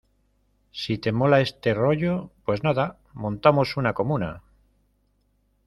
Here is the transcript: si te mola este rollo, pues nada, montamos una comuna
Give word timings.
si 0.71 0.97
te 0.97 1.11
mola 1.11 1.41
este 1.41 1.75
rollo, 1.75 2.31
pues 2.43 2.63
nada, 2.63 2.97
montamos 3.13 3.77
una 3.77 3.93
comuna 3.93 4.41